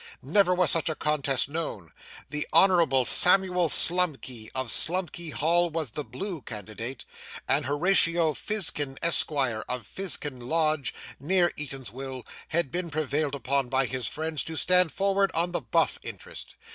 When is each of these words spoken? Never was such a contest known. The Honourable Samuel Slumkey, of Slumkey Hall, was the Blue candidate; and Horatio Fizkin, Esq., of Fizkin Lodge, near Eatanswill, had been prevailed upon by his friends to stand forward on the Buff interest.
Never 0.23 0.55
was 0.55 0.71
such 0.71 0.89
a 0.89 0.95
contest 0.95 1.47
known. 1.47 1.91
The 2.31 2.47
Honourable 2.51 3.05
Samuel 3.05 3.69
Slumkey, 3.69 4.49
of 4.55 4.71
Slumkey 4.71 5.31
Hall, 5.31 5.69
was 5.69 5.91
the 5.91 6.03
Blue 6.03 6.41
candidate; 6.41 7.05
and 7.47 7.65
Horatio 7.67 8.33
Fizkin, 8.33 8.97
Esq., 9.03 9.29
of 9.31 9.85
Fizkin 9.85 10.39
Lodge, 10.47 10.95
near 11.19 11.51
Eatanswill, 11.55 12.25
had 12.47 12.71
been 12.71 12.89
prevailed 12.89 13.35
upon 13.35 13.69
by 13.69 13.85
his 13.85 14.07
friends 14.07 14.43
to 14.45 14.55
stand 14.55 14.91
forward 14.91 15.29
on 15.35 15.51
the 15.51 15.61
Buff 15.61 15.99
interest. 16.01 16.55